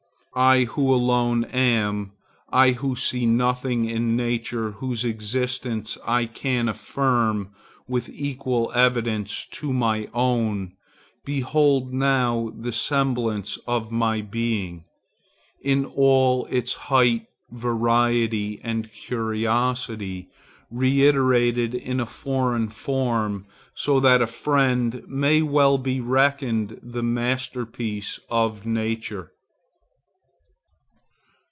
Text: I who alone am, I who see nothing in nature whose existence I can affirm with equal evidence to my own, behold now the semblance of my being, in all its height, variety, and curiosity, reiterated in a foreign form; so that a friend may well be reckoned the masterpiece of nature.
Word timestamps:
I 0.33 0.63
who 0.63 0.93
alone 0.93 1.43
am, 1.43 2.13
I 2.53 2.71
who 2.71 2.95
see 2.95 3.25
nothing 3.25 3.83
in 3.89 4.15
nature 4.15 4.71
whose 4.71 5.03
existence 5.03 5.97
I 6.07 6.25
can 6.25 6.69
affirm 6.69 7.49
with 7.85 8.07
equal 8.07 8.71
evidence 8.73 9.45
to 9.47 9.73
my 9.73 10.07
own, 10.13 10.71
behold 11.25 11.91
now 11.91 12.53
the 12.57 12.71
semblance 12.71 13.57
of 13.67 13.91
my 13.91 14.21
being, 14.21 14.85
in 15.61 15.83
all 15.83 16.45
its 16.45 16.71
height, 16.87 17.27
variety, 17.51 18.61
and 18.63 18.89
curiosity, 18.89 20.29
reiterated 20.69 21.75
in 21.75 21.99
a 21.99 22.05
foreign 22.05 22.69
form; 22.69 23.47
so 23.75 23.99
that 23.99 24.21
a 24.21 24.27
friend 24.27 25.03
may 25.09 25.41
well 25.41 25.77
be 25.77 25.99
reckoned 25.99 26.79
the 26.81 27.03
masterpiece 27.03 28.17
of 28.29 28.65
nature. 28.65 29.33